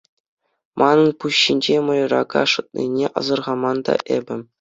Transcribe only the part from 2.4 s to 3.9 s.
шӑтнине асӑрхаман